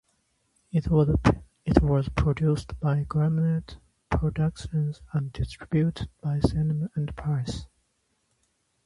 [0.71, 3.75] It was produced by Grammnet
[4.09, 7.67] Productions and distributed by Cheyenne Enterprises.